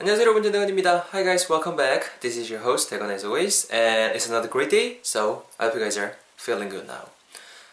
안녕하세요 0.00 0.26
여러분 0.26 0.44
전대건입니다. 0.44 1.08
Hi 1.12 1.24
guys, 1.24 1.50
welcome 1.50 1.76
back. 1.76 2.20
This 2.20 2.38
is 2.38 2.52
your 2.52 2.64
host 2.64 2.88
대건 2.88 3.10
as 3.10 3.26
always, 3.26 3.66
and 3.74 4.14
it's 4.14 4.30
another 4.30 4.48
great 4.48 4.70
day. 4.70 5.00
So 5.02 5.42
I 5.58 5.66
hope 5.66 5.74
you 5.74 5.82
guys 5.82 5.98
are 5.98 6.14
feeling 6.38 6.70
good 6.70 6.86
now. 6.86 7.10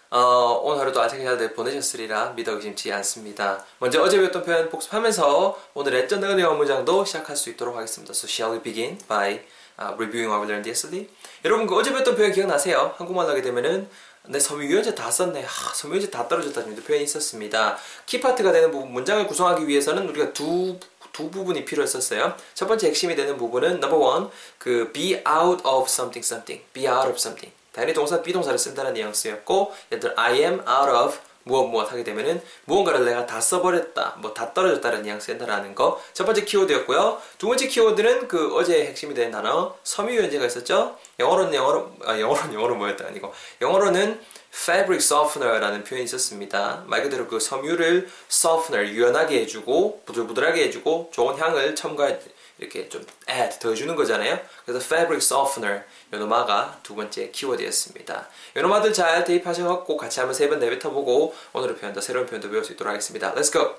어, 0.09 0.59
오늘 0.63 0.81
하루도 0.81 0.99
아직 1.03 1.23
잘 1.23 1.53
보내셨으리라 1.53 2.33
믿어 2.35 2.53
의심치 2.53 2.91
않습니다. 2.93 3.63
먼저 3.77 4.01
어제 4.01 4.17
배웠던 4.17 4.43
표현 4.43 4.71
복습하면서 4.71 5.61
오늘의 5.75 6.09
전대건 6.09 6.39
영어 6.39 6.55
문장도 6.55 7.05
시작할 7.05 7.35
수 7.35 7.51
있도록 7.51 7.77
하겠습니다. 7.77 8.11
So 8.15 8.27
shall 8.27 8.57
we 8.57 8.63
begin 8.63 8.97
by 9.07 9.41
uh, 9.79 9.93
reviewing 9.93 10.33
what 10.33 10.41
we 10.41 10.49
learned 10.49 10.67
yesterday? 10.67 11.07
여러분 11.45 11.67
그 11.67 11.75
어제 11.75 11.91
배웠던 11.91 12.15
표현 12.15 12.31
기억나세요? 12.31 12.95
한국말 12.97 13.29
하게 13.29 13.43
되면은 13.43 13.87
내 14.27 14.39
섬유유연제 14.39 14.95
다 14.95 15.11
썼네. 15.11 15.43
하, 15.43 15.73
섬유유연제 15.75 16.09
다 16.09 16.27
떨어졌다 16.27 16.59
정도 16.63 16.81
표현이 16.81 17.03
있었습니다. 17.03 17.77
키파트가 18.07 18.51
되는 18.51 18.71
부분, 18.71 18.91
문장을 18.91 19.27
구성하기 19.27 19.67
위해서는 19.67 20.09
우리가 20.09 20.33
두, 20.33 20.79
두 21.15 21.31
부분이 21.31 21.63
필요했었어요. 21.63 22.35
첫 22.53 22.67
번째 22.67 22.87
핵심이 22.87 23.15
되는 23.15 23.37
부분은 23.37 23.75
number 23.75 23.95
one, 23.95 24.27
그 24.57 24.91
be 24.91 25.13
out 25.25 25.65
of 25.65 25.85
something 25.87 26.19
something, 26.19 26.61
be 26.73 26.85
out 26.87 27.07
of 27.07 27.15
something. 27.15 27.53
당연히 27.71 27.93
동사 27.93 28.21
비동사를 28.21 28.59
쓴다는 28.59 28.93
뉘앙스였고, 28.95 29.73
예를 29.93 29.99
들어 30.01 30.13
I 30.17 30.39
am 30.39 30.53
out 30.67 30.91
of 30.91 31.19
무엇 31.47 31.67
무엇 31.67 31.91
하게 31.91 32.03
되면은 32.03 32.41
무언가를 32.65 33.05
내가 33.05 33.25
다 33.27 33.39
써버렸다, 33.39 34.15
뭐 34.19 34.33
다 34.33 34.51
떨어졌다는 34.53 35.03
뉘앙스였다라는 35.03 35.75
거. 35.75 36.01
첫 36.13 36.25
번째 36.25 36.43
키워드였고요. 36.43 37.21
두 37.37 37.47
번째 37.47 37.67
키워드는 37.67 38.27
그 38.27 38.55
어제 38.55 38.85
핵심이 38.87 39.13
되는 39.13 39.31
단어 39.31 39.75
섬유유연제가 39.83 40.45
있었죠. 40.47 40.97
영어로는 41.19 41.53
영어로 41.53 41.91
아 42.03 42.19
영어로는 42.19 42.53
영어로 42.55 42.75
뭐였다 42.75 43.05
아니고 43.05 43.31
영어로는 43.61 44.19
fabric 44.51 45.05
softener라는 45.05 45.83
표현이 45.83 46.05
있었습니다. 46.05 46.83
말 46.87 47.03
그대로 47.03 47.27
그 47.27 47.39
섬유를 47.39 48.09
softener 48.29 48.91
유연하게 48.91 49.41
해주고 49.41 50.01
부들부들하게 50.05 50.63
해주고 50.63 51.11
좋은 51.13 51.37
향을 51.37 51.75
첨가 51.75 52.09
이렇게 52.57 52.87
좀 52.89 53.05
add 53.29 53.59
더해주는 53.59 53.95
거잖아요. 53.95 54.39
그래서 54.65 54.83
fabric 54.85 55.17
softener 55.17 55.83
요 56.13 56.19
노마가 56.19 56.79
두 56.83 56.95
번째 56.95 57.31
키워드였습니다. 57.31 58.29
요 58.55 58.61
노마들 58.61 58.93
잘 58.93 59.23
대입하셔갖고 59.25 59.97
같이 59.97 60.19
한번 60.19 60.33
세 60.33 60.47
번 60.47 60.59
내뱉어보고 60.59 61.35
오늘의 61.53 61.75
표현도 61.77 61.99
새로운 62.01 62.25
표현도 62.27 62.49
배울 62.49 62.63
수 62.63 62.71
있도록 62.73 62.91
하겠습니다. 62.91 63.33
Let's 63.33 63.51
go. 63.51 63.75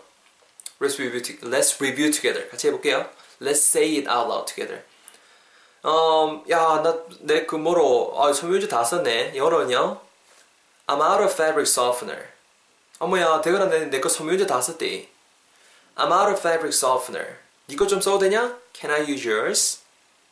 Let's 0.80 0.98
review, 1.00 1.22
to, 1.22 1.48
let's 1.48 1.80
review 1.80 2.10
together. 2.12 2.48
같이 2.50 2.66
해볼게요. 2.68 3.08
Let's 3.40 3.64
say 3.64 3.96
it 3.96 4.08
out 4.10 4.28
loud 4.30 4.44
together. 4.46 4.82
음, 5.86 6.42
야, 6.50 6.82
나, 6.82 6.98
내그 7.20 7.54
뭐로, 7.54 8.12
아, 8.20 8.32
섬유유제 8.32 8.68
다 8.68 8.82
썼네. 8.84 9.36
영어로는요. 9.36 10.00
I'm 10.88 11.00
out 11.00 11.22
of 11.22 11.32
fabric 11.32 11.62
softener. 11.70 12.28
어머야, 12.98 13.40
대건아, 13.40 13.66
내, 13.66 13.86
내거 13.86 14.08
섬유유제 14.08 14.46
다 14.46 14.60
썼대. 14.60 15.08
I'm 15.96 16.12
out 16.12 16.30
of 16.30 16.38
fabric 16.40 16.74
softener. 16.76 17.38
니거 17.68 17.86
좀 17.86 18.00
써도 18.00 18.18
되냐? 18.18 18.58
Can 18.74 18.94
I 18.94 19.02
use 19.10 19.28
yours? 19.30 19.78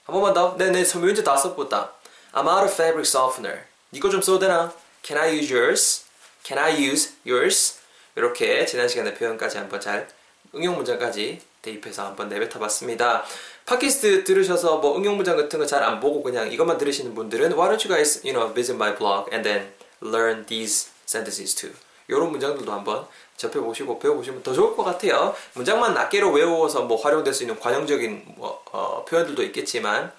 한 0.04 0.14
번만 0.14 0.34
더. 0.34 0.54
네, 0.56 0.70
내 0.70 0.84
섬유유제 0.84 1.24
다 1.24 1.36
썼겠다. 1.36 1.92
I'm 2.32 2.46
out 2.48 2.64
of 2.64 2.72
fabric 2.72 3.08
softener. 3.08 3.62
니거 3.92 4.08
좀 4.10 4.20
써도 4.22 4.38
되나? 4.38 4.72
Can 5.02 5.20
I 5.20 5.36
use 5.36 5.52
yours? 5.54 6.04
Can 6.44 6.62
I 6.62 6.72
use 6.76 7.12
yours? 7.26 7.78
이렇게 8.16 8.64
지난 8.66 8.88
시간의 8.88 9.14
표현까지 9.14 9.58
한번 9.58 9.80
잘 9.80 10.08
응용 10.54 10.76
문장까지 10.76 11.40
대입해서 11.62 12.04
한번 12.06 12.28
내뱉어 12.28 12.60
봤습니다. 12.60 13.24
팟캐스트 13.66 14.24
들으셔서 14.24 14.76
뭐 14.78 14.96
응용 14.96 15.16
문장 15.16 15.36
같은 15.36 15.58
거 15.58 15.66
잘 15.66 15.82
안 15.82 15.98
보고 15.98 16.22
그냥 16.22 16.52
이것만 16.52 16.78
들으시는 16.78 17.14
분들은 17.14 17.52
Why 17.54 17.70
don't 17.70 17.82
you 17.84 17.88
guys, 17.88 18.20
you 18.24 18.32
know, 18.32 18.52
visit 18.54 18.76
my 18.76 18.94
blog 18.96 19.28
and 19.32 19.42
then 19.48 19.72
learn 20.02 20.44
these 20.46 20.90
sentences 21.06 21.54
too. 21.54 21.72
이런 22.08 22.30
문장들도 22.30 22.70
한번 22.70 23.06
접해보시고 23.36 23.98
배워보시면 23.98 24.42
더 24.42 24.52
좋을 24.52 24.76
것 24.76 24.84
같아요. 24.84 25.34
문장만 25.54 25.94
낱개로 25.94 26.30
외워서 26.30 26.82
뭐 26.82 27.00
활용될 27.00 27.32
수 27.32 27.42
있는 27.42 27.58
관용적인 27.58 28.34
뭐, 28.36 28.62
어, 28.72 29.04
표현들도 29.06 29.42
있겠지만, 29.44 30.12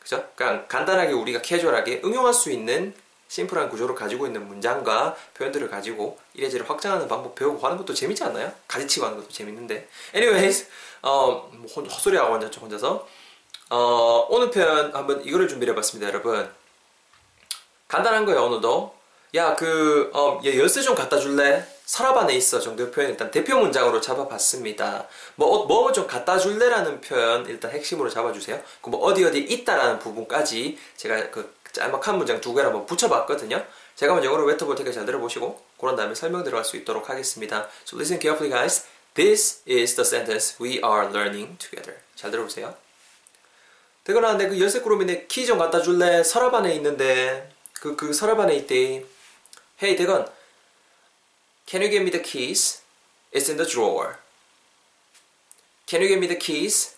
그죠? 0.00 0.24
그냥 0.34 0.66
간단하게 0.68 1.12
우리가 1.12 1.42
캐주얼하게 1.42 2.02
응용할 2.04 2.32
수 2.32 2.50
있는 2.50 2.94
심플한 3.28 3.68
구조를 3.68 3.94
가지고 3.94 4.26
있는 4.26 4.48
문장과 4.48 5.14
표현들을 5.34 5.70
가지고 5.70 6.18
이래저래 6.34 6.64
확장하는 6.66 7.06
방법 7.06 7.36
배우고 7.36 7.64
하는 7.64 7.78
것도 7.78 7.94
재밌지 7.94 8.24
않나요? 8.24 8.52
가지치고 8.66 9.06
하는 9.06 9.18
것도 9.18 9.28
재밌는데. 9.28 9.88
anyways, 10.14 10.66
어, 11.02 11.48
뭐 11.52 11.66
헛소리하고 11.72 12.34
앉았죠, 12.34 12.60
혼자서. 12.60 13.06
어, 13.70 14.26
오늘 14.30 14.50
표현 14.50 14.92
한번 14.92 15.24
이거를 15.24 15.46
준비해 15.46 15.72
봤습니다, 15.74 16.08
여러분. 16.08 16.50
간단한 17.86 18.24
거예요, 18.24 18.46
오늘도. 18.46 18.99
야, 19.34 19.54
그, 19.54 20.10
어, 20.12 20.40
얘 20.44 20.58
열쇠 20.58 20.82
좀 20.82 20.94
갖다 20.94 21.18
줄래? 21.18 21.64
서랍 21.84 22.16
안에 22.18 22.34
있어 22.34 22.60
정도의 22.60 22.90
표현 22.90 23.10
일단 23.10 23.30
대표 23.30 23.58
문장으로 23.58 24.00
잡아봤습니다. 24.00 25.06
뭐, 25.36 25.66
뭐 25.66 25.92
좀 25.92 26.06
갖다 26.06 26.38
줄래라는 26.38 27.00
표현 27.00 27.46
일단 27.46 27.70
핵심으로 27.70 28.08
잡아주세요. 28.10 28.60
그 28.80 28.90
뭐 28.90 29.00
어디 29.00 29.24
어디 29.24 29.38
있다라는 29.38 29.98
부분까지 29.98 30.78
제가 30.96 31.30
그 31.30 31.52
짤막한 31.72 32.18
문장 32.18 32.40
두 32.40 32.54
개를 32.54 32.66
한번 32.70 32.86
붙여봤거든요. 32.86 33.64
제가 33.96 34.12
한번 34.14 34.24
영어로 34.24 34.46
뱉어볼 34.46 34.74
테니까 34.76 34.92
잘 34.94 35.04
들어보시고 35.06 35.60
그런 35.78 35.94
다음에 35.96 36.14
설명 36.14 36.42
들어갈 36.44 36.64
수 36.64 36.76
있도록 36.76 37.08
하겠습니다. 37.10 37.68
So 37.86 37.96
listen 37.98 38.20
carefully 38.20 38.50
guys. 38.50 38.84
This 39.14 39.62
is 39.68 39.94
the 39.96 40.06
sentence 40.06 40.56
we 40.60 40.80
are 40.84 41.08
learning 41.08 41.58
together. 41.58 41.98
잘 42.16 42.30
들어보세요. 42.30 42.74
대건아 44.04 44.34
내그 44.34 44.60
열쇠 44.60 44.80
꾸러미 44.80 45.04
내 45.06 45.26
키 45.28 45.44
좀 45.46 45.58
갖다 45.58 45.82
줄래? 45.82 46.22
서랍 46.24 46.54
안에 46.54 46.72
있는데 46.76 47.50
그, 47.74 47.94
그 47.96 48.12
서랍 48.12 48.38
안에 48.40 48.54
있대. 48.56 49.04
Hey 49.79 49.95
대건 49.95 50.29
Can 51.65 51.81
you 51.81 51.89
give 51.89 52.03
me 52.03 52.11
the 52.11 52.19
keys? 52.19 52.81
It's 53.31 53.49
in 53.49 53.57
the 53.57 53.65
drawer. 53.65 54.19
Can 55.87 56.01
you 56.01 56.07
give 56.07 56.19
me 56.19 56.27
the 56.27 56.35
keys? 56.35 56.95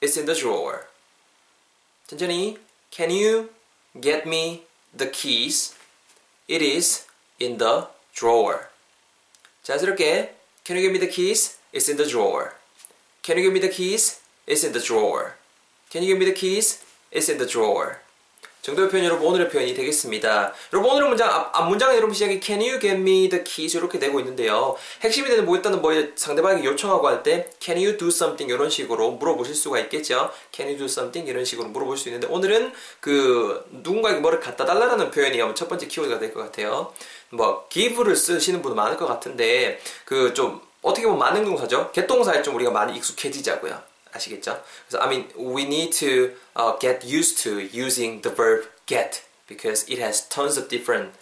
It's 0.00 0.16
in 0.16 0.26
the 0.26 0.34
drawer. 0.34 0.88
천천히. 2.08 2.58
Can 2.90 3.10
you 3.10 3.50
get 3.98 4.26
me 4.26 4.64
the 4.92 5.06
keys? 5.06 5.74
It 6.48 6.60
is 6.60 7.06
in 7.38 7.58
the 7.58 7.88
drawer. 8.14 8.68
자연스럽게. 9.64 10.30
Can 10.64 10.76
you 10.76 10.82
give 10.82 10.92
me 10.92 10.98
the 10.98 11.06
keys? 11.06 11.58
It's 11.72 11.88
in 11.88 11.96
the 11.96 12.06
drawer. 12.06 12.54
Can 13.22 13.38
you 13.38 13.44
give 13.44 13.52
me 13.52 13.60
the 13.60 13.68
keys? 13.68 14.20
It's 14.46 14.64
in 14.64 14.72
the 14.72 14.80
drawer. 14.80 15.36
Can 15.90 16.02
you 16.02 16.14
give 16.14 16.18
me 16.18 16.26
the 16.26 16.32
keys? 16.32 16.84
It's 17.10 17.28
in 17.28 17.38
the 17.38 17.46
drawer. 17.46 18.02
정도의 18.67 18.89
표현 18.89 19.05
여러분 19.05 19.25
오늘의 19.27 19.47
표현이 19.47 19.73
되겠습니다. 19.75 20.53
여러분 20.73 20.91
오늘의 20.91 21.07
문장 21.07 21.29
앞, 21.29 21.57
앞 21.57 21.69
문장에 21.69 21.95
여러분 21.95 22.13
시작이 22.13 22.41
Can 22.43 22.59
you 22.59 22.77
get 22.81 22.97
me 22.99 23.29
the 23.29 23.41
keys 23.41 23.77
이렇게 23.77 23.97
되고 23.97 24.19
있는데요. 24.19 24.75
핵심이 24.99 25.29
되는 25.29 25.45
뭐 25.45 25.55
일단은 25.55 25.81
뭐 25.81 25.93
상대방에게 26.15 26.67
요청하고 26.67 27.07
할 27.07 27.23
때 27.23 27.49
Can 27.61 27.81
you 27.81 27.95
do 27.95 28.09
something 28.09 28.53
이런 28.53 28.69
식으로 28.69 29.11
물어보실 29.11 29.55
수가 29.55 29.79
있겠죠. 29.79 30.31
Can 30.51 30.67
you 30.67 30.77
do 30.77 30.85
something 30.87 31.29
이런 31.29 31.45
식으로 31.45 31.69
물어볼 31.69 31.95
수 31.95 32.09
있는데 32.09 32.27
오늘은 32.27 32.73
그 32.99 33.65
누군가에게 33.71 34.19
뭐를 34.19 34.41
갖다 34.41 34.65
달라는 34.65 35.11
표현이 35.11 35.39
첫 35.55 35.69
번째 35.69 35.87
키워드가 35.87 36.19
될 36.19 36.33
것 36.33 36.41
같아요. 36.41 36.91
뭐 37.29 37.67
give를 37.69 38.17
쓰시는 38.17 38.61
분도 38.61 38.75
많을 38.75 38.97
것 38.97 39.07
같은데 39.07 39.79
그좀 40.03 40.59
어떻게 40.81 41.05
보면 41.07 41.19
많은 41.19 41.45
동사죠. 41.45 41.91
개동사에 41.93 42.41
좀 42.41 42.55
우리가 42.55 42.71
많이 42.71 42.97
익숙해지자고요. 42.97 43.86
아시겠죠? 44.13 44.61
그래서 44.87 45.03
I 45.03 45.07
mean 45.09 45.29
we 45.37 45.63
need 45.63 45.91
to 45.99 46.35
uh, 46.55 46.77
get 46.79 47.05
used 47.05 47.41
to 47.43 47.59
using 47.73 48.21
the 48.21 48.33
verb 48.35 48.67
get 48.85 49.23
because 49.47 49.85
it 49.91 50.01
has 50.01 50.27
tons 50.29 50.57
of 50.57 50.69
different 50.69 51.13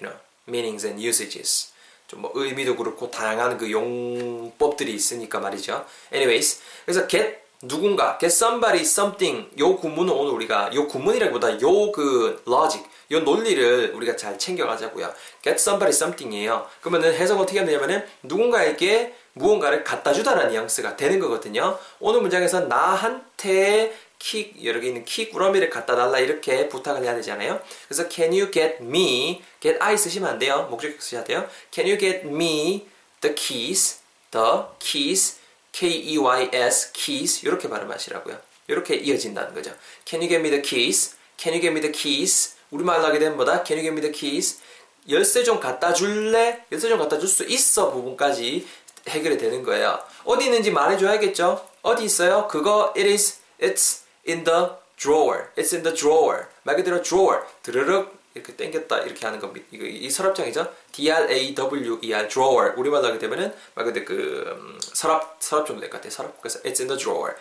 you 0.00 0.06
know 0.08 0.16
meanings 0.48 0.86
and 0.86 1.00
usages. 1.00 1.72
좀뭐 2.08 2.30
의미도 2.34 2.76
그렇고 2.76 3.10
다양한 3.10 3.56
그 3.56 3.70
용법들이 3.70 4.92
있으니까 4.94 5.40
말이죠. 5.40 5.86
Anyways, 6.12 6.60
그래서 6.84 7.08
get 7.08 7.38
누군가, 7.62 8.18
get 8.18 8.26
somebody 8.34 8.82
something 8.82 9.48
요 9.58 9.76
구문은 9.76 10.12
오늘 10.12 10.32
우리가 10.32 10.74
요 10.74 10.86
구문이라기보다 10.88 11.60
요 11.62 11.92
그 11.92 12.42
logic, 12.46 12.84
요 13.12 13.20
논리를 13.20 13.92
우리가 13.94 14.16
잘 14.16 14.38
챙겨가자고요. 14.38 15.14
get 15.42 15.54
somebody 15.54 15.94
something이에요. 15.94 16.66
그러면은 16.80 17.14
해석 17.14 17.40
어떻게 17.40 17.60
하면 17.60 17.72
되냐면은 17.72 18.06
누군가에게 18.24 19.14
무언가를 19.34 19.84
갖다 19.84 20.12
주다라는 20.12 20.50
뉘앙스가 20.50 20.96
되는 20.96 21.18
거거든요. 21.20 21.78
오늘 22.00 22.20
문장에서 22.20 22.60
나한테 22.60 23.96
키 24.18 24.54
여러 24.64 24.78
개 24.80 24.88
있는 24.88 25.04
키 25.04 25.30
꾸러미를 25.30 25.68
갖다 25.68 25.96
달라 25.96 26.18
이렇게 26.18 26.68
부탁을 26.68 27.02
해야 27.02 27.14
되잖아요. 27.16 27.60
그래서 27.88 28.08
can 28.08 28.30
you 28.30 28.50
get 28.50 28.76
me 28.80 29.42
get 29.60 29.78
I 29.80 29.96
쓰시면 29.98 30.28
안 30.28 30.38
돼요. 30.38 30.68
목적 30.70 30.90
쓰셔야 31.00 31.24
돼요. 31.24 31.48
can 31.72 31.88
you 31.88 31.98
get 31.98 32.26
me 32.26 32.86
the 33.20 33.34
keys 33.34 34.00
the 34.30 34.62
keys 34.78 35.38
K 35.72 35.88
E 35.90 36.18
Y 36.18 36.50
S 36.52 36.92
keys 36.92 37.44
이렇게 37.44 37.68
발음하시라고요. 37.68 38.38
이렇게 38.68 38.94
이어진다는 38.94 39.54
거죠. 39.54 39.72
Can 40.04 40.22
you 40.22 40.28
get 40.28 40.40
me 40.40 40.50
the 40.50 40.62
keys? 40.62 41.16
Can 41.36 41.54
you 41.54 41.60
get 41.60 41.72
me 41.72 41.80
the 41.80 41.92
keys? 41.92 42.54
우리말로 42.70 43.04
하게 43.04 43.18
되면 43.18 43.36
뭐다? 43.36 43.64
Can 43.64 43.78
you 43.78 43.82
get 43.82 43.92
me 43.92 44.00
the 44.00 44.12
keys? 44.12 44.60
열쇠 45.08 45.42
좀 45.42 45.58
갖다 45.58 45.92
줄래? 45.92 46.64
열쇠 46.70 46.88
좀 46.88 46.98
갖다 46.98 47.18
줄 47.18 47.28
수 47.28 47.44
있어 47.44 47.90
부분까지 47.90 48.66
해결이 49.08 49.38
되는 49.38 49.62
거예요. 49.62 49.98
어디 50.24 50.46
있는지 50.46 50.70
말해줘야겠죠? 50.70 51.68
어디 51.82 52.04
있어요? 52.04 52.46
그거 52.48 52.92
it 52.96 53.08
is 53.08 53.40
it's 53.60 54.02
in 54.28 54.44
the 54.44 54.66
drawer. 54.96 55.46
It's 55.56 55.72
in 55.72 55.82
the 55.82 55.94
drawer. 55.96 56.46
말 56.62 56.76
그대로 56.76 57.02
drawer. 57.02 57.42
드르륵 57.62 58.20
이렇게 58.34 58.54
당겼다 58.56 59.00
이렇게 59.00 59.26
하는 59.26 59.40
겁니다. 59.40 59.66
이거 59.72 59.84
이 59.84 60.08
서랍장이죠. 60.08 60.72
D 60.92 61.10
R 61.10 61.30
A 61.30 61.54
W 61.54 61.98
E 62.02 62.14
R 62.14 62.28
drawer. 62.28 62.74
우리말로 62.76 63.06
하게 63.08 63.18
되면은 63.18 63.52
말 63.74 63.84
그대로 63.84 64.06
그 64.06 64.44
음, 64.58 64.78
서랍 64.80 65.36
서랍 65.40 65.66
정도 65.66 65.80
될 65.80 65.90
것 65.90 65.98
같아요. 65.98 66.10
서랍. 66.10 66.40
그래서 66.40 66.60
it's 66.60 66.80
in 66.80 66.88
the 66.88 66.96
drawer. 66.98 67.34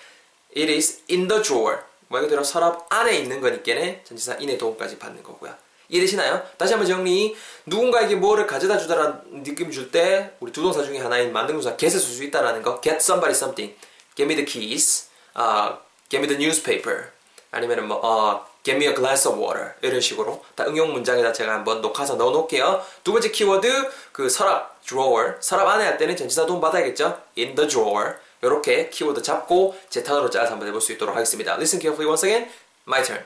It 0.57 0.71
is 0.71 1.03
in 1.09 1.27
the 1.27 1.41
drawer. 1.43 1.81
말 2.09 2.23
그대로 2.23 2.43
서랍 2.43 2.87
안에 2.89 3.17
있는 3.19 3.39
거니까는 3.39 4.01
전치사 4.03 4.33
in의 4.33 4.57
도움까지 4.57 4.97
받는 4.99 5.23
거고요. 5.23 5.55
이해되시나요? 5.91 6.41
다시 6.57 6.73
한번 6.73 6.87
정리. 6.87 7.35
누군가에게 7.65 8.15
뭐를 8.15 8.47
가져다 8.47 8.77
주다라는 8.77 9.43
느낌 9.43 9.69
줄 9.69 9.91
때 9.91 10.31
우리 10.39 10.51
두 10.51 10.61
동사 10.63 10.81
중에 10.83 10.97
하나인 10.99 11.31
만능 11.31 11.53
동사 11.55 11.75
get을 11.77 11.99
쓸 11.99 12.15
수 12.15 12.23
있다라는 12.23 12.63
거. 12.63 12.79
get 12.81 12.97
somebody 12.97 13.35
something. 13.35 13.75
Give 14.15 14.25
me 14.31 14.35
the 14.35 14.45
keys. 14.45 15.09
Uh, 15.37 15.75
give 16.09 16.23
me 16.23 16.27
the 16.27 16.37
newspaper. 16.41 17.09
아니면은 17.51 17.87
뭐 17.87 17.97
어, 18.01 18.45
give 18.63 18.77
me 18.77 18.87
a 18.87 18.95
glass 18.95 19.27
of 19.27 19.37
water 19.37 19.73
이런 19.81 19.99
식으로 19.99 20.43
다 20.55 20.65
응용 20.65 20.93
문장에다 20.93 21.33
제가 21.33 21.53
한번 21.53 21.81
녹아서 21.81 22.15
넣어 22.15 22.31
놓을게요. 22.31 22.81
두 23.03 23.11
번째 23.11 23.29
키워드 23.29 23.91
그 24.13 24.29
서랍 24.29 24.81
drawer 24.85 25.35
서랍 25.41 25.67
안에 25.67 25.83
할 25.83 25.97
때는 25.97 26.15
전치사 26.15 26.45
도움 26.45 26.61
받아야겠죠. 26.61 27.19
in 27.37 27.55
the 27.55 27.67
drawer 27.69 28.15
이렇게 28.41 28.89
키워드 28.89 29.21
잡고 29.21 29.75
제 29.89 30.01
탄으로 30.01 30.29
짜서 30.29 30.53
한번 30.53 30.69
해볼 30.69 30.79
수 30.79 30.93
있도록 30.93 31.13
하겠습니다. 31.15 31.53
Listen 31.55 31.81
carefully 31.81 32.07
once 32.07 32.25
again. 32.25 32.49
My 32.87 33.03
turn. 33.03 33.21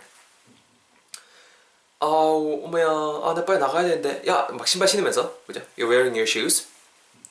아우 1.99 2.61
어머야 2.65 2.87
아 2.87 3.33
나 3.33 3.45
빨리 3.45 3.59
나가야 3.59 3.83
되는데 3.87 4.21
야 4.27 4.47
막 4.51 4.67
신발 4.67 4.87
신으면서 4.87 5.39
그죠? 5.47 5.61
You're 5.77 5.89
wearing 5.89 6.15
your 6.17 6.29
shoes 6.29 6.67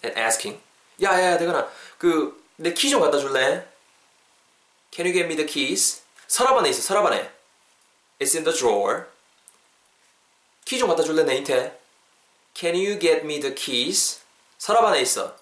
and 0.05 0.19
asking 0.19 0.61
야야야 1.03 1.39
대건아 1.39 1.69
그내 1.99 2.73
키 2.75 2.89
좀 2.91 3.01
갖다 3.01 3.19
줄래? 3.19 3.67
Can 4.91 5.07
you 5.07 5.13
get 5.13 5.25
me 5.27 5.37
the 5.37 5.47
keys? 5.47 6.03
서랍 6.29 6.57
안에 6.59 6.71
있어 6.71 6.81
서랍 6.83 7.07
안에 7.07 7.31
It's 8.21 8.35
in 8.35 8.45
the 8.45 8.57
drawer 8.57 9.07
키 10.65 10.79
좀 10.79 10.89
갖다 10.89 11.03
줄래 11.03 11.25
내한테 11.25 11.79
Can 12.55 12.75
you 12.75 12.99
get 12.99 13.23
me 13.25 13.41
the 13.41 13.55
keys? 13.55 14.21
서랍 14.59 14.85
안에 14.85 15.01
있어 15.03 15.37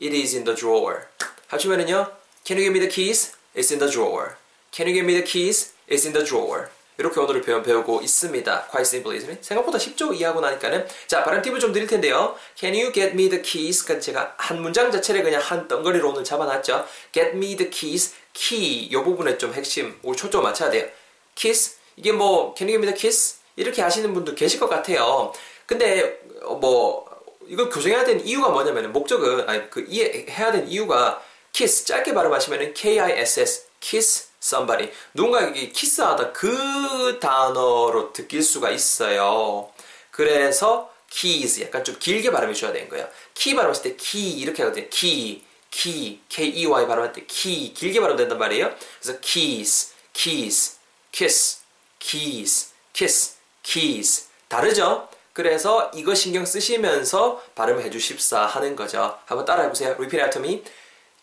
It 0.00 0.14
is 0.16 0.34
in 0.34 0.44
the 0.44 0.56
drawer 0.56 1.06
합치면은요 1.48 2.12
Can 2.44 2.58
you 2.58 2.64
get 2.64 2.72
me 2.72 2.80
the 2.80 2.88
keys? 2.88 3.34
It's 3.54 3.70
in 3.72 3.78
the 3.78 3.90
drawer 3.90 4.36
Can 4.72 4.88
you 4.88 4.94
get 4.94 5.04
me 5.04 5.14
the 5.14 5.24
keys? 5.24 5.72
It's 5.88 6.06
in 6.06 6.12
the 6.12 6.24
drawer 6.24 6.70
이렇게 6.98 7.20
오늘을 7.20 7.42
배운 7.42 7.62
배우고 7.62 8.00
있습니다. 8.02 8.68
Quite 8.70 8.88
simple, 8.88 9.18
isn't 9.18 9.30
it? 9.30 9.46
생각보다 9.46 9.78
쉽죠? 9.78 10.12
이해하고 10.12 10.40
나니까는. 10.40 10.86
자, 11.06 11.22
발음 11.24 11.42
팁을 11.42 11.60
좀 11.60 11.72
드릴 11.72 11.86
텐데요. 11.86 12.36
Can 12.56 12.74
you 12.74 12.92
get 12.92 13.12
me 13.12 13.28
the 13.28 13.42
keys? 13.42 13.84
그러니까 13.84 14.04
제가 14.04 14.34
한 14.38 14.62
문장 14.62 14.90
자체를 14.90 15.22
그냥 15.22 15.40
한 15.42 15.68
덩거리로 15.68 16.10
오늘 16.10 16.24
잡아놨죠. 16.24 16.86
Get 17.12 17.30
me 17.36 17.56
the 17.56 17.70
keys. 17.70 18.14
key. 18.36 18.92
요 18.92 19.02
부분에 19.02 19.38
좀 19.38 19.52
핵심, 19.54 19.98
우리 20.02 20.16
초점 20.16 20.42
맞춰야 20.42 20.70
돼요. 20.70 20.86
kiss. 21.34 21.76
이게 21.96 22.12
뭐, 22.12 22.54
can 22.56 22.68
you 22.68 22.78
get 22.78 22.86
me 22.86 22.86
the 22.86 22.94
kiss? 22.94 23.36
이렇게 23.56 23.82
하시는 23.82 24.12
분도 24.12 24.34
계실 24.34 24.60
것 24.60 24.68
같아요. 24.68 25.32
근데, 25.64 26.20
뭐, 26.42 27.06
이거 27.46 27.68
교정해야 27.68 28.04
되는 28.04 28.24
이유가 28.24 28.50
뭐냐면은, 28.50 28.92
목적은, 28.92 29.48
아니, 29.48 29.70
그, 29.70 29.84
이해해야 29.88 30.52
되는 30.52 30.68
이유가, 30.68 31.22
kiss. 31.52 31.86
짧게 31.86 32.12
발음하시면은, 32.12 32.74
k-i-s-s. 32.74 33.66
kiss. 33.80 34.25
Somebody. 34.42 34.92
누군가에게 35.14 35.68
키스하다 35.68 36.32
그 36.32 37.18
단어로 37.20 38.12
느낄 38.12 38.42
수가 38.42 38.70
있어요. 38.70 39.70
그래서 40.10 40.90
keys 41.10 41.62
약간 41.62 41.84
좀 41.84 41.96
길게 41.98 42.30
발음해 42.30 42.54
줘야 42.54 42.72
되는 42.72 42.88
거예요. 42.88 43.08
키 43.34 43.54
발음했을 43.54 43.82
때 43.82 43.96
key 43.96 44.38
이렇게 44.38 44.62
하거든요. 44.62 44.88
key, 44.90 45.42
key, 45.70 46.20
k-e-y 46.28 46.86
발음할 46.86 47.12
때 47.12 47.24
key 47.26 47.72
길게 47.74 48.00
발음된단 48.00 48.38
말이에요. 48.38 48.74
그래서 49.00 49.20
keys, 49.20 49.94
keys, 50.12 50.78
kiss, 51.12 51.60
keys, 51.98 52.72
kiss, 52.92 53.36
keys 53.62 54.28
다르죠? 54.48 55.08
그래서 55.32 55.90
이거 55.94 56.14
신경 56.14 56.46
쓰시면서 56.46 57.42
발음해 57.54 57.90
주십사 57.90 58.46
하는 58.46 58.74
거죠. 58.74 59.18
한번 59.26 59.44
따라해 59.44 59.68
보세요. 59.68 59.90
Repeat 59.90 60.22
after 60.22 60.42
me. 60.42 60.62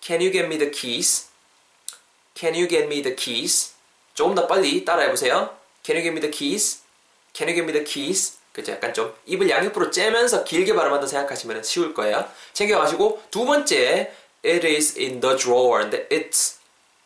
Can 0.02 0.22
you 0.22 0.32
get 0.32 0.46
me 0.46 0.60
the 0.60 0.70
keys? 0.70 1.33
Can 2.36 2.56
you 2.56 2.68
get 2.68 2.86
me 2.86 3.02
the 3.02 3.16
keys? 3.16 3.74
조금 4.14 4.36
더 4.36 4.48
빨리 4.48 4.84
따라해 4.86 5.10
보세요. 5.10 5.56
Can 5.84 5.98
you 5.98 6.04
get 6.04 6.12
me 6.12 6.22
the 6.22 6.32
keys? 6.32 6.82
Can 7.34 7.50
you 7.50 7.56
get 7.56 7.64
me 7.64 7.74
the 7.74 7.84
keys? 7.84 8.38
그죠? 8.54 8.72
약간 8.72 8.94
좀 8.94 9.14
입을 9.26 9.50
양옆으로 9.50 9.90
째면서 9.90 10.44
길게 10.44 10.74
발음한다 10.76 11.08
생각하시면 11.08 11.64
쉬울 11.64 11.94
거예요. 11.94 12.28
챙겨가시고 12.54 13.24
두 13.32 13.46
번째 13.46 14.12
It 14.46 14.68
is 14.68 14.98
in 15.00 15.22
the 15.22 15.38
drawer. 15.38 15.82
근데 15.82 16.08
it's 16.10 16.58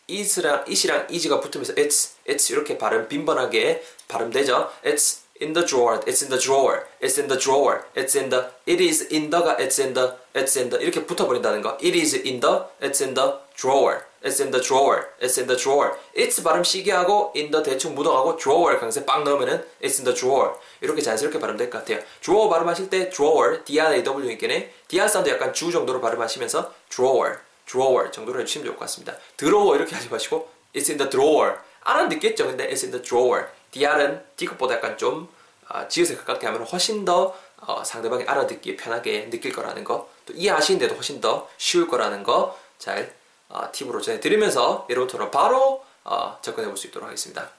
is랑 0.09 0.65
it이랑 0.67 1.07
is가 1.09 1.39
붙으면서 1.39 1.73
it's 1.75 2.15
it's 2.27 2.51
이렇게 2.51 2.77
발음 2.77 3.07
빈번하게 3.07 3.83
발음되죠. 4.07 4.71
It's 4.83 5.21
in 5.39 5.53
the 5.53 5.65
drawer. 5.65 6.01
It's 6.05 6.23
in 6.23 6.29
the 6.29 6.41
drawer. 6.41 6.87
It's 6.99 7.19
in 7.19 7.27
the 7.27 7.39
drawer. 7.39 7.83
It's 7.95 8.17
in 8.17 8.29
the 8.29 8.49
it 8.65 8.83
is 8.83 9.07
in 9.13 9.29
the가 9.29 9.57
it's 9.57 9.79
in 9.79 9.93
the 9.93 10.13
it's 10.33 10.57
in 10.57 10.69
the 10.69 10.83
이렇게 10.83 11.05
붙어버린다는 11.05 11.61
거. 11.61 11.77
It 11.81 11.95
is 11.97 12.15
in 12.15 12.39
the 12.39 12.65
it's 12.81 13.01
in 13.01 13.13
the 13.13 13.37
drawer. 13.55 14.03
It's 14.27 14.41
in 14.41 14.51
the 14.51 14.61
drawer. 14.61 15.07
It's 15.21 15.37
in 15.39 15.47
the 15.47 15.55
drawer. 15.55 15.95
It's 16.13 16.43
발음 16.43 16.61
시게 16.61 16.91
하고 16.91 17.31
in 17.33 17.49
the 17.49 17.63
대충 17.63 17.95
묻어가고 17.95 18.35
drawer 18.35 18.77
강세 18.77 19.05
빵 19.05 19.23
넣으면은 19.23 19.63
it's 19.81 19.99
in 19.99 20.03
the 20.03 20.13
drawer. 20.13 20.55
이렇게 20.81 21.01
자연스럽게 21.01 21.39
발음될 21.39 21.69
것 21.69 21.79
같아요. 21.79 22.03
drawer 22.19 22.49
발음하실 22.49 22.89
때 22.89 23.09
drawer, 23.09 23.63
D-R-A-W 23.63 24.29
있겠네. 24.31 24.73
DR 24.89 25.07
사운드 25.07 25.29
약간 25.29 25.53
주 25.53 25.71
정도로 25.71 26.01
발음하시면서 26.01 26.73
drawer, 26.89 27.37
drawer 27.65 28.11
정도로 28.11 28.41
해주시면 28.41 28.65
좋을 28.65 28.75
것 28.75 28.81
같습니다. 28.81 29.15
drawer 29.37 29.77
이렇게 29.77 29.95
하지 29.95 30.09
마시고 30.09 30.49
it's 30.75 30.89
in 30.89 30.97
the 30.97 31.09
drawer. 31.09 31.59
알아듣겠죠? 31.83 32.47
근데 32.47 32.67
it's 32.67 32.83
in 32.83 32.91
the 32.91 33.01
drawer. 33.01 33.47
DR은 33.71 34.25
D급보다 34.35 34.75
약간 34.75 34.97
좀 34.97 35.29
어, 35.69 35.87
지읒에 35.87 36.17
가깝게 36.17 36.47
하면 36.47 36.63
훨씬 36.63 37.05
더 37.05 37.33
어, 37.61 37.81
상대방이 37.81 38.25
알아듣기 38.25 38.75
편하게 38.75 39.29
느낄 39.29 39.53
거라는 39.53 39.85
거, 39.85 40.09
또 40.25 40.33
이해하시는데도 40.33 40.95
훨씬 40.95 41.21
더 41.21 41.47
쉬울 41.57 41.87
거라는 41.87 42.23
거 42.23 42.67
잘 42.77 43.11
어, 43.49 43.71
팁으로 43.71 44.01
전해드리면서 44.01 44.87
여러분처럼 44.89 45.31
바로 45.31 45.85
어, 46.03 46.39
접근해 46.41 46.67
볼 46.67 46.77
수 46.77 46.87
있도록 46.87 47.07
하겠습니다. 47.07 47.49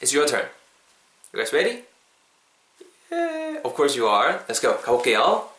It's 0.00 0.14
your 0.14 0.26
turn. 0.30 0.48
You 1.32 1.44
guys 1.44 1.54
ready? 1.54 1.84
Yeah, 3.10 3.60
of 3.64 3.74
course 3.76 3.98
you 3.98 4.08
are. 4.08 4.44
Let's 4.48 4.60
go. 4.60 4.80
가볼게요. 4.80 5.50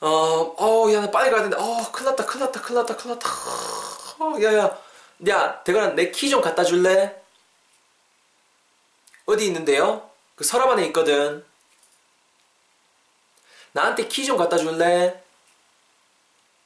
어, 0.00 0.06
어, 0.58 0.92
야, 0.92 1.00
나 1.00 1.10
빨리 1.10 1.30
가야 1.30 1.42
된다. 1.42 1.58
어, 1.60 1.92
큰일 1.92 2.06
났다, 2.10 2.26
큰일 2.26 2.44
났다, 2.46 2.60
큰일 2.60 2.78
났다, 2.80 2.96
큰일 2.96 3.14
났다. 3.14 3.28
어, 4.18 4.42
야, 4.42 4.58
야. 4.58 4.78
야, 5.28 5.62
대건아, 5.62 5.88
내 5.94 6.10
키 6.10 6.28
좀 6.30 6.40
갖다 6.40 6.64
줄래? 6.64 7.22
어디 9.26 9.46
있는데요? 9.46 10.10
그 10.34 10.42
서랍 10.44 10.70
안에 10.70 10.84
있거든. 10.86 11.44
나한테 13.72 14.08
키 14.08 14.24
좀 14.26 14.36
갖다 14.36 14.56
줄래? 14.58 15.22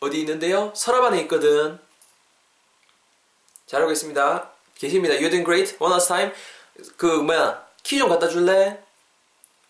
어디 0.00 0.20
있는데요? 0.20 0.72
서랍 0.76 1.04
안에 1.04 1.20
있거든. 1.22 1.78
잘하고 3.66 3.92
있습니다. 3.92 4.50
계십니다. 4.76 5.14
You're 5.14 5.30
doing 5.30 5.44
great. 5.44 5.76
One 5.80 5.92
last 5.92 6.08
time. 6.08 6.32
그 6.96 7.06
뭐야 7.06 7.66
키 7.82 7.98
좀 7.98 8.08
갖다 8.08 8.28
줄래? 8.28 8.82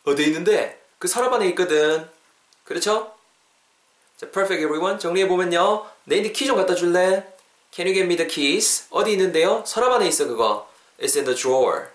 어디 0.04 0.25
있는데? 0.25 0.83
그 0.99 1.06
서랍 1.09 1.33
안에 1.33 1.47
있거든. 1.50 2.09
그렇죠? 2.64 3.14
자, 4.16 4.26
perfect 4.30 4.62
everyone. 4.64 4.99
정리해 4.99 5.28
보면요. 5.28 5.87
내인데 6.04 6.33
키 6.33 6.47
좀 6.47 6.56
갖다 6.56 6.75
줄래? 6.75 7.25
Can 7.71 7.87
you 7.87 7.95
get 7.95 8.04
me 8.04 8.16
the 8.16 8.28
keys? 8.28 8.87
어디 8.90 9.12
있는데요? 9.12 9.62
서랍 9.66 9.92
안에 9.92 10.09
있어 10.09 10.26
그거. 10.26 10.68
It's 10.99 11.14
in 11.16 11.25
the 11.25 11.37
drawer. 11.37 11.88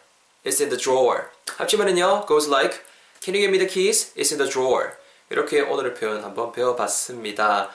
It's 0.46 0.62
in 0.62 0.70
the 0.70 0.78
drawer. 0.78 1.28
합치면은요. 1.58 2.26
Goes 2.28 2.48
like 2.50 2.80
Can 3.20 3.36
you 3.36 3.42
get 3.46 3.50
me 3.52 3.58
the 3.60 3.68
keys? 3.68 4.14
It's 4.16 4.32
in 4.32 4.38
the 4.38 4.50
drawer. 4.50 4.94
이렇게 5.30 5.62
오늘의 5.62 5.96
표현 5.96 6.24
한번 6.24 6.52
배워봤습니다. 6.52 7.70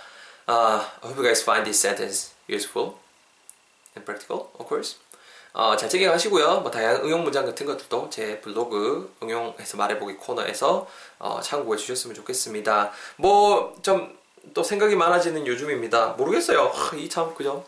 Uh, 0.49 0.79
I 1.03 1.07
hope 1.09 1.17
you 1.17 1.25
guys 1.25 1.43
find 1.43 1.65
this 1.67 1.81
sentence 1.81 2.33
useful 2.49 2.95
and 3.97 4.05
practical, 4.05 4.49
of 4.59 4.67
course. 4.69 4.97
어, 5.53 5.75
잘 5.77 5.89
챙겨가시고요. 5.89 6.61
뭐 6.61 6.71
다양한 6.71 7.03
응용 7.03 7.25
문장 7.25 7.47
같은 7.47 7.65
것들도 7.67 8.11
제 8.11 8.41
블로그 8.43 9.15
응용해서 9.23 9.77
말해보기 9.79 10.17
코너에서 10.19 10.87
어, 11.19 11.41
참고해 11.41 11.79
주셨으면 11.79 12.15
좋겠습니다. 12.15 12.93
뭐 13.17 13.75
좀 13.83 14.15
또 14.55 14.63
생각이 14.63 14.95
많아지는 14.95 15.45
요즘입니다. 15.47 16.11
모르겠어요. 16.11 16.73
이 16.97 17.09
참 17.09 17.35
그죠? 17.35 17.65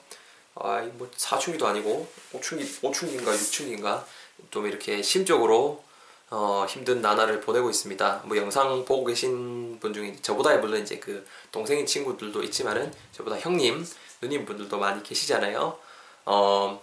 아, 0.55 0.81
뭐 0.93 1.11
사춘기도 1.17 1.67
아니고 1.67 2.07
오춘기, 2.33 2.65
오춘기인가 2.83 3.33
육춘기인가 3.33 4.07
좀 4.53 4.67
이렇게 4.67 5.03
심적으로 5.03 5.83
어, 6.31 6.67
힘든 6.69 7.01
나날을 7.01 7.41
보내고 7.41 7.71
있습니다. 7.71 8.23
뭐 8.25 8.37
영상 8.37 8.85
보고 8.85 9.05
계신 9.05 9.79
분 9.81 9.95
중에 9.95 10.17
저보다 10.21 10.57
물론 10.59 10.83
이제 10.83 10.99
그 10.99 11.27
동생인 11.51 11.87
친구들도 11.87 12.43
있지만은 12.45 12.93
저보다 13.13 13.39
형님, 13.39 13.87
누님 14.21 14.45
분들도 14.45 14.79
많이 14.79 15.03
계시잖아요. 15.03 15.79
어, 16.27 16.83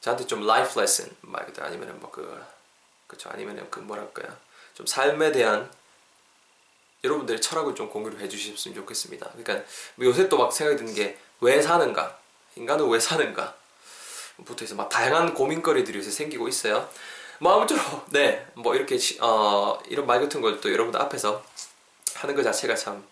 저한테 0.00 0.26
좀 0.26 0.46
라이프 0.46 0.78
레슨, 0.78 1.10
막 1.22 1.46
아니면은 1.60 1.98
뭐 2.00 2.10
그, 2.10 2.44
그쵸, 3.06 3.30
아니면은 3.30 3.66
그 3.70 3.80
뭐랄까요. 3.80 4.36
좀 4.74 4.86
삶에 4.86 5.32
대한 5.32 5.70
여러분들의 7.04 7.40
철학을 7.40 7.74
좀 7.74 7.88
공유를 7.88 8.20
해주셨으면 8.20 8.74
좋겠습니다. 8.76 9.30
그러니까 9.34 9.66
뭐 9.94 10.06
요새 10.06 10.28
또 10.28 10.36
막 10.36 10.52
생각이 10.52 10.76
드는 10.78 10.94
게 10.94 11.18
왜 11.40 11.62
사는가? 11.62 12.18
인간은 12.56 12.88
왜 12.88 12.98
사는가? 12.98 13.54
부터 14.44 14.64
해서 14.64 14.74
막 14.74 14.88
다양한 14.88 15.34
고민거리들이 15.34 15.98
요새 15.98 16.10
생기고 16.10 16.48
있어요. 16.48 16.88
뭐 17.38 17.54
아무쪼록 17.54 18.06
네, 18.10 18.46
뭐 18.54 18.74
이렇게 18.74 18.98
어, 19.20 19.78
이런 19.88 20.06
말 20.06 20.20
같은 20.20 20.40
걸 20.40 20.60
또 20.60 20.72
여러분들 20.72 21.00
앞에서 21.00 21.42
하는 22.16 22.34
것 22.34 22.42
자체가 22.42 22.74
참 22.74 23.06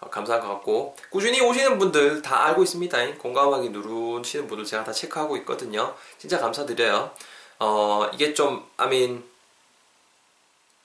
어, 0.00 0.10
감사한 0.10 0.40
것 0.42 0.48
같고 0.48 0.96
꾸준히 1.10 1.40
오시는 1.40 1.78
분들 1.78 2.22
다 2.22 2.44
알고 2.46 2.62
있습니다. 2.62 3.14
공감하기 3.18 3.70
누르시는 3.70 4.46
분들 4.48 4.64
제가 4.66 4.84
다 4.84 4.92
체크하고 4.92 5.36
있거든요. 5.38 5.96
진짜 6.18 6.38
감사드려요. 6.38 7.14
어, 7.58 8.10
이게 8.12 8.34
좀 8.34 8.68
I 8.76 8.86
mean 8.86 9.24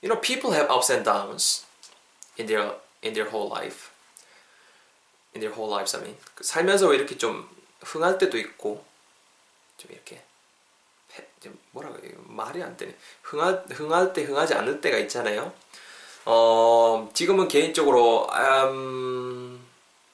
you 0.03 0.09
know 0.09 0.19
people 0.21 0.55
have 0.55 0.73
ups 0.73 0.91
and 0.91 1.03
downs 1.09 1.65
in 2.39 2.47
their 2.47 2.75
in 3.03 3.13
their 3.13 3.29
whole 3.29 3.49
life. 3.51 3.89
in 5.35 5.41
their 5.41 5.53
whole 5.53 5.69
lives 5.73 5.95
I 5.97 6.01
mean 6.01 6.17
그 6.33 6.43
살면서 6.45 6.87
왜 6.87 6.95
이렇게 6.97 7.17
좀 7.17 7.49
흥할 7.81 8.17
때도 8.17 8.37
있고 8.37 8.85
좀 9.77 9.91
이렇게 9.91 10.15
좀 10.15 10.23
뭐라고 11.71 12.03
해요 12.03 12.13
말이 12.27 12.63
안 12.63 12.75
되네 12.77 12.95
흥할 13.21 13.65
흥할 13.71 14.13
때 14.13 14.23
흥하지 14.23 14.53
않을 14.55 14.81
때가 14.81 14.97
있잖아요. 14.99 15.53
어, 16.25 17.09
지금은 17.13 17.47
개인적으로 17.47 18.27
um, 18.33 19.59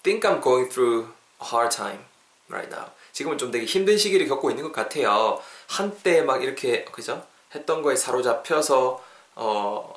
think 0.03 0.29
I'm 0.29 0.43
going 0.43 0.69
through 0.69 1.07
a 1.41 1.47
hard 1.47 1.75
time 1.75 2.03
right 2.49 2.73
now. 2.73 2.91
지금은 3.13 3.37
좀 3.37 3.51
되게 3.51 3.65
힘든 3.65 3.97
시기를 3.97 4.27
겪고 4.27 4.49
있는 4.49 4.63
것 4.63 4.73
같아요. 4.73 5.41
한때 5.67 6.21
막 6.21 6.43
이렇게 6.43 6.83
그죠? 6.85 7.25
했던 7.55 7.81
거에 7.81 7.95
사로잡혀서 7.95 9.03
어 9.35 9.93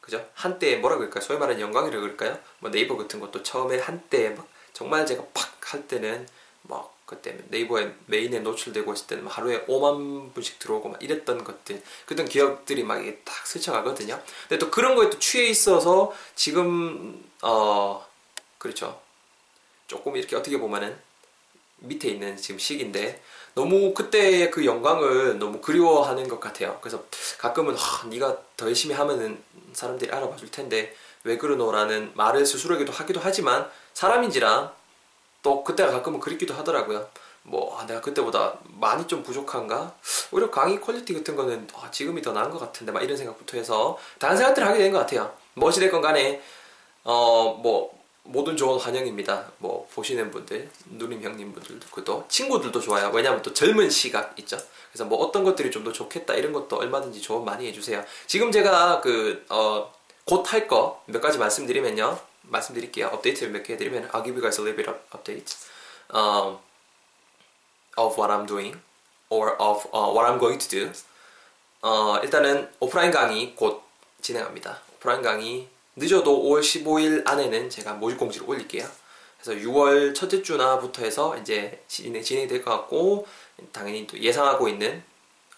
그죠? 0.00 0.26
한때 0.34 0.76
뭐라 0.76 0.96
그럴까요? 0.96 1.22
소위 1.22 1.38
말하는 1.38 1.60
영광이라고 1.60 2.02
그럴까요? 2.02 2.38
뭐 2.58 2.70
네이버 2.70 2.96
같은 2.96 3.20
것도 3.20 3.42
처음에 3.42 3.78
한때 3.78 4.30
막 4.30 4.46
정말 4.72 5.06
제가 5.06 5.22
팍 5.32 5.58
할 5.72 5.86
때는 5.86 6.26
막 6.68 6.96
그때 7.04 7.38
네이버에 7.48 7.94
메인에 8.06 8.40
노출되고 8.40 8.92
있을 8.92 9.06
때는 9.06 9.26
하루에 9.26 9.64
5만 9.64 10.34
분씩 10.34 10.58
들어오고 10.58 10.90
막 10.90 11.02
이랬던 11.02 11.42
것들 11.42 11.82
그런 12.04 12.28
기억들이 12.28 12.84
막딱 12.84 13.46
스쳐가거든요. 13.46 14.20
근데 14.42 14.58
또 14.58 14.70
그런 14.70 14.94
거에 14.94 15.08
또 15.08 15.18
취해 15.18 15.46
있어서 15.48 16.12
지금 16.34 17.24
어 17.42 18.06
그렇죠. 18.58 19.00
조금 19.86 20.16
이렇게 20.16 20.36
어떻게 20.36 20.58
보면은 20.58 20.98
밑에 21.78 22.08
있는 22.08 22.36
지금 22.36 22.58
시기인데 22.58 23.22
너무 23.54 23.94
그때의 23.94 24.50
그 24.50 24.66
영광을 24.66 25.38
너무 25.38 25.60
그리워하는 25.60 26.28
것 26.28 26.40
같아요. 26.40 26.78
그래서 26.82 27.02
가끔은 27.38 27.74
아, 27.76 28.06
네가 28.06 28.36
더 28.56 28.66
열심히 28.66 28.94
하면은 28.94 29.42
사람들이 29.72 30.12
알아봐 30.12 30.36
줄 30.36 30.50
텐데 30.50 30.94
왜 31.24 31.38
그러노라는 31.38 32.12
말을 32.14 32.44
스스로에게도 32.44 32.92
하기도 32.92 33.20
하지만 33.22 33.70
사람인지라 33.94 34.77
또 35.42 35.62
그때가 35.64 35.90
가끔은 35.92 36.20
그립기도 36.20 36.54
하더라고요. 36.54 37.08
뭐 37.44 37.78
아, 37.78 37.86
내가 37.86 38.00
그때보다 38.00 38.58
많이 38.78 39.06
좀 39.06 39.22
부족한가? 39.22 39.94
오히려 40.32 40.50
강의 40.50 40.80
퀄리티 40.80 41.14
같은 41.14 41.34
거는 41.36 41.68
아, 41.74 41.90
지금이 41.90 42.20
더 42.22 42.32
나은 42.32 42.50
것 42.50 42.58
같은데 42.58 42.92
막 42.92 43.02
이런 43.02 43.16
생각부터 43.16 43.56
해서 43.56 43.96
다른 44.18 44.36
생각들을 44.36 44.66
하게 44.68 44.78
된 44.80 44.92
것 44.92 44.98
같아요. 44.98 45.32
됐건 45.80 46.00
간에 46.02 46.42
어 47.04 47.54
뭐 47.62 47.96
모든 48.24 48.58
좋은 48.58 48.78
환영입니다. 48.78 49.46
뭐 49.56 49.88
보시는 49.94 50.30
분들, 50.30 50.68
누님 50.90 51.22
형님 51.22 51.54
분들도 51.54 51.86
또 52.04 52.26
친구들도 52.28 52.78
좋아요. 52.78 53.10
왜냐하면 53.14 53.40
또 53.40 53.54
젊은 53.54 53.88
시각 53.88 54.38
있죠. 54.38 54.58
그래서 54.92 55.06
뭐 55.06 55.18
어떤 55.24 55.44
것들이 55.44 55.70
좀 55.70 55.82
더 55.84 55.92
좋겠다 55.92 56.34
이런 56.34 56.52
것도 56.52 56.76
얼마든지 56.76 57.22
조언 57.22 57.46
많이 57.46 57.66
해주세요. 57.68 58.04
지금 58.26 58.52
제가 58.52 59.00
그 59.00 59.46
어, 59.48 59.90
곧 60.26 60.44
할 60.52 60.68
거 60.68 61.02
몇 61.06 61.20
가지 61.22 61.38
말씀드리면요. 61.38 62.18
말씀드릴게요. 62.48 63.08
업데이트를 63.08 63.52
몇개 63.52 63.74
해드리면 63.74 64.08
I'll 64.10 64.24
give 64.24 64.34
you 64.36 64.42
guys 64.42 64.60
a 64.60 64.64
little 64.64 64.76
bit 64.76 64.88
of 64.88 64.98
updates 65.12 65.68
um, 66.14 66.58
of 67.96 68.16
what 68.18 68.32
I'm 68.32 68.46
doing 68.46 68.76
or 69.30 69.54
of 69.60 69.86
uh, 69.92 70.10
what 70.12 70.26
I'm 70.26 70.38
going 70.38 70.58
to 70.58 70.68
do. 70.68 70.92
어, 71.82 72.18
일단은 72.22 72.68
오프라인 72.80 73.10
강의 73.10 73.54
곧 73.54 73.82
진행합니다. 74.20 74.80
오프라인 74.96 75.22
강의 75.22 75.68
늦어도 75.96 76.42
5월 76.44 76.60
15일 76.60 77.26
안에는 77.28 77.70
제가 77.70 77.94
모집 77.94 78.18
공지를 78.18 78.48
올릴게요. 78.48 78.88
그래서 79.40 79.60
6월 79.60 80.14
첫째 80.14 80.42
주나부터 80.42 81.02
해서 81.04 81.36
이제 81.38 81.82
진행, 81.86 82.22
진행이 82.22 82.48
될 82.48 82.64
것 82.64 82.70
같고 82.72 83.26
당연히 83.72 84.06
또 84.06 84.18
예상하고 84.18 84.68
있는 84.68 85.02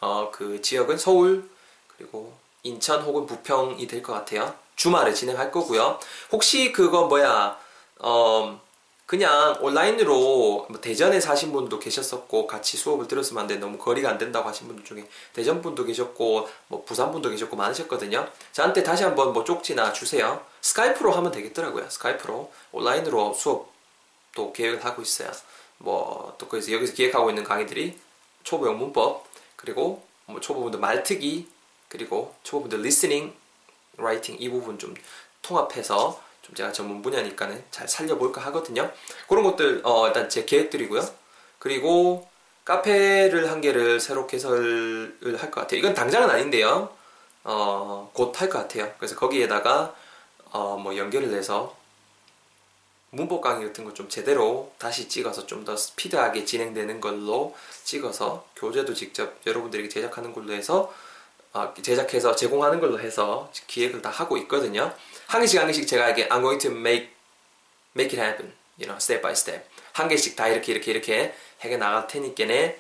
어, 0.00 0.30
그 0.30 0.60
지역은 0.60 0.98
서울 0.98 1.48
그리고 1.96 2.34
인천 2.62 3.00
혹은 3.02 3.24
부평이 3.26 3.86
될 3.86 4.02
것 4.02 4.12
같아요. 4.12 4.54
주말에 4.80 5.12
진행할 5.12 5.50
거고요. 5.52 6.00
혹시 6.32 6.72
그거 6.72 7.04
뭐야 7.04 7.58
어, 7.98 8.58
그냥 9.04 9.54
온라인으로 9.60 10.68
뭐 10.70 10.80
대전에 10.80 11.20
사신 11.20 11.52
분도 11.52 11.78
계셨었고 11.78 12.46
같이 12.46 12.78
수업을 12.78 13.06
들었으면 13.06 13.42
안 13.42 13.46
돼. 13.46 13.56
너무 13.56 13.76
거리가 13.76 14.08
안 14.08 14.16
된다고 14.16 14.48
하신 14.48 14.68
분들 14.68 14.86
중에 14.86 15.06
대전 15.34 15.60
분도 15.60 15.84
계셨고 15.84 16.48
뭐 16.68 16.82
부산 16.86 17.12
분도 17.12 17.28
계셨고 17.28 17.56
많으셨거든요. 17.56 18.26
저한테 18.52 18.82
다시 18.82 19.04
한번 19.04 19.34
뭐 19.34 19.44
쪽지나 19.44 19.92
주세요. 19.92 20.42
스카이프로 20.62 21.12
하면 21.12 21.30
되겠더라고요. 21.30 21.90
스카이프로 21.90 22.50
온라인으로 22.72 23.34
수업도 23.34 24.54
계획을 24.54 24.82
하고 24.82 25.02
있어요. 25.02 25.30
뭐 25.76 26.34
또 26.38 26.48
그래서 26.48 26.72
여기서 26.72 26.94
기획하고 26.94 27.28
있는 27.28 27.44
강의들이 27.44 27.98
초보용 28.44 28.78
문법 28.78 29.26
그리고 29.56 30.06
뭐 30.24 30.40
초보분들 30.40 30.80
말트기 30.80 31.48
그리고 31.90 32.34
초보분들 32.44 32.80
리스닝, 32.80 33.34
라이팅 34.02 34.36
이 34.38 34.48
부분 34.48 34.78
좀 34.78 34.94
통합해서 35.42 36.20
좀 36.42 36.54
제가 36.54 36.72
전문 36.72 37.02
분야니까는 37.02 37.64
잘 37.70 37.88
살려볼까 37.88 38.40
하거든요. 38.46 38.90
그런 39.28 39.44
것들 39.44 39.80
어, 39.84 40.06
일단 40.08 40.28
제 40.28 40.44
계획들이고요. 40.44 41.02
그리고 41.58 42.28
카페를 42.64 43.50
한 43.50 43.60
개를 43.60 44.00
새로 44.00 44.26
개설을 44.26 45.36
할 45.38 45.50
것 45.50 45.62
같아요. 45.62 45.78
이건 45.80 45.94
당장은 45.94 46.30
아닌데요. 46.30 46.90
어, 47.44 48.10
곧 48.14 48.32
할 48.40 48.48
것 48.50 48.58
같아요. 48.58 48.92
그래서 48.98 49.16
거기에다가 49.16 49.94
어, 50.52 50.76
뭐 50.76 50.96
연결을 50.96 51.32
해서 51.34 51.76
문법 53.10 53.40
강의 53.40 53.66
같은 53.66 53.84
거 53.84 53.92
좀 53.94 54.08
제대로 54.08 54.72
다시 54.78 55.08
찍어서 55.08 55.46
좀 55.46 55.64
더 55.64 55.76
speed하게 55.76 56.44
진행되는 56.44 57.00
걸로 57.00 57.54
찍어서 57.84 58.46
교재도 58.56 58.94
직접 58.94 59.34
여러분들에게 59.46 59.88
제작하는 59.88 60.32
걸로 60.32 60.52
해서 60.52 60.82
어, 60.82 60.92
제작해서 61.82 62.36
제공하는 62.36 62.80
걸로 62.80 63.00
해서 63.00 63.50
기획을 63.66 64.02
다 64.02 64.10
하고 64.10 64.36
있거든요. 64.38 64.92
한 65.26 65.40
개씩 65.40 65.58
한 65.60 65.66
개씩 65.66 65.86
제가 65.86 66.10
이게 66.10 66.28
I'm 66.28 66.40
going 66.42 66.58
to 66.60 66.70
make 66.70 67.10
make 67.96 68.18
it 68.18 68.20
happen, 68.20 68.52
you 68.78 68.86
know, 68.86 68.96
step 68.96 69.20
by 69.22 69.32
step. 69.32 69.64
한 69.92 70.08
개씩 70.08 70.36
다 70.36 70.48
이렇게 70.48 70.72
이렇게 70.72 70.92
이렇게 70.92 71.34
해 71.60 71.76
나갈 71.76 72.06
테니까네 72.06 72.78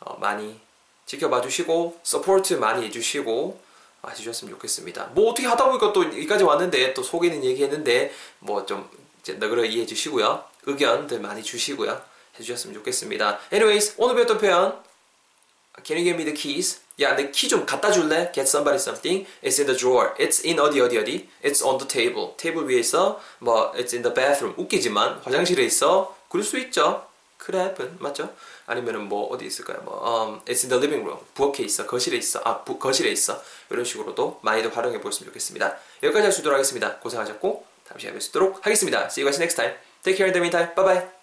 어, 0.00 0.16
많이 0.18 0.60
지켜봐 1.06 1.40
주시고 1.40 1.98
support 2.02 2.54
많이 2.54 2.86
해주시고 2.86 3.60
해주셨으면 4.08 4.54
좋겠습니다. 4.54 5.06
뭐 5.14 5.30
어떻게 5.30 5.46
하다 5.46 5.66
보니까 5.66 5.92
또 5.92 6.04
여기까지 6.04 6.44
왔는데 6.44 6.94
또 6.94 7.02
소개는 7.02 7.44
얘기했는데 7.44 8.12
뭐 8.40 8.64
좀 8.66 8.88
너그러이 9.38 9.64
이해해 9.64 9.86
주시고요. 9.86 10.44
의견들 10.66 11.20
많이 11.20 11.42
주시고요. 11.42 12.00
해주셨으면 12.38 12.74
좋겠습니다. 12.76 13.38
Anyways 13.52 13.94
오늘 13.98 14.14
배웠던 14.14 14.38
표현 14.38 14.82
Can 15.84 15.96
you 15.98 16.04
give 16.04 16.16
me 16.16 16.24
the 16.24 16.34
keys? 16.34 16.80
야, 17.00 17.14
내 17.16 17.30
키 17.32 17.48
좀 17.48 17.64
갖다 17.64 17.90
줄래? 17.90 18.30
Get 18.32 18.42
somebody 18.48 18.76
something. 18.76 19.26
It's 19.42 19.58
in 19.58 19.66
the 19.66 19.76
drawer. 19.78 20.14
It's 20.18 20.44
in 20.44 20.58
어디 20.60 20.80
어디 20.80 20.98
어디. 20.98 21.28
It's 21.42 21.64
on 21.64 21.78
the 21.78 21.88
table. 21.88 22.36
테이블 22.36 22.68
위에 22.68 22.78
있어. 22.80 23.20
뭐, 23.38 23.72
it's 23.72 23.92
in 23.94 24.02
the 24.02 24.12
bathroom. 24.14 24.54
웃기지만 24.58 25.20
화장실에 25.24 25.64
있어. 25.64 26.14
그럴 26.28 26.44
수 26.44 26.58
있죠. 26.58 27.06
Could. 27.42 27.96
맞죠? 28.00 28.34
아니면은 28.66 29.08
뭐 29.08 29.26
어디 29.32 29.46
있을까요? 29.46 29.78
뭐, 29.82 29.96
um, 30.04 30.40
it's 30.44 30.62
in 30.62 30.68
the 30.68 30.76
living 30.76 31.02
room. 31.02 31.18
부엌에 31.34 31.64
있어. 31.64 31.86
거실에 31.86 32.18
있어. 32.18 32.40
아, 32.44 32.62
부, 32.62 32.78
거실에 32.78 33.10
있어. 33.10 33.40
이런 33.70 33.84
식으로도 33.84 34.40
많이들 34.42 34.76
활용해 34.76 35.00
보셨으면 35.00 35.30
좋겠습니다. 35.30 35.76
여기까지 36.02 36.24
할 36.24 36.32
수 36.32 36.40
있도록 36.42 36.54
하겠습니다. 36.56 36.98
고생하셨고 36.98 37.64
다음 37.88 37.98
시간에 37.98 38.18
뵙도록 38.18 38.64
하겠습니다. 38.64 39.06
See 39.06 39.24
you 39.24 39.32
guys 39.32 39.40
next 39.40 39.56
time. 39.56 39.74
Take 40.04 40.16
care 40.18 40.28
in 40.28 40.32
the 40.34 40.40
meantime. 40.40 40.74
Bye 40.76 40.84
bye. 41.00 41.19